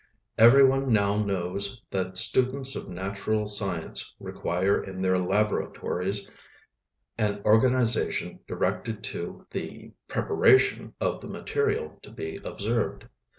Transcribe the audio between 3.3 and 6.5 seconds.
science require in their laboratories